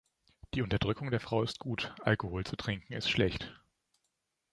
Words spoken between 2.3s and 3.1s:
zu trinken, ist